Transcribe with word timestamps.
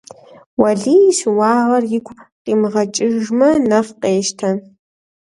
Уэлий 0.59 1.03
и 1.11 1.15
щыуагъэр 1.17 1.83
игу 1.97 2.13
къимыгъэкӀыжмэ 2.43 3.49
нэхъ 3.67 3.91
къещтэ. 4.01 4.49